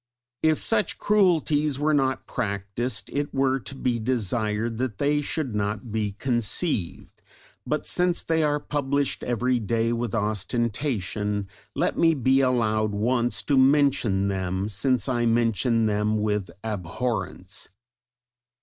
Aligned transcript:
If 0.41 0.57
such 0.57 0.97
cruelties 0.97 1.77
were 1.77 1.93
not 1.93 2.25
practised 2.25 3.11
it 3.13 3.31
were 3.31 3.59
to 3.59 3.75
be 3.75 3.99
desired 3.99 4.79
that 4.79 4.97
they 4.97 5.21
should 5.21 5.53
not 5.53 5.91
be 5.91 6.13
conceived; 6.13 7.21
but, 7.67 7.85
since 7.85 8.23
they 8.23 8.41
are 8.41 8.59
published 8.59 9.21
every 9.23 9.59
day 9.59 9.93
with 9.93 10.15
ostentation, 10.15 11.47
let 11.75 11.99
me 11.99 12.15
be 12.15 12.41
allowed 12.41 12.93
once 12.93 13.43
to 13.43 13.59
mention 13.59 14.27
them, 14.27 14.67
since 14.69 15.07
I 15.07 15.27
mention 15.27 15.85
them 15.85 16.17
with 16.17 16.49
abhorrence. 16.63 17.69